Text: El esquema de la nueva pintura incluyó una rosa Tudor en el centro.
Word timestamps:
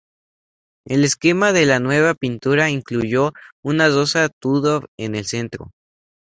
El 0.87 1.03
esquema 1.03 1.51
de 1.53 1.67
la 1.67 1.79
nueva 1.79 2.15
pintura 2.15 2.71
incluyó 2.71 3.33
una 3.63 3.87
rosa 3.87 4.29
Tudor 4.29 4.89
en 4.97 5.13
el 5.13 5.25
centro. 5.27 5.73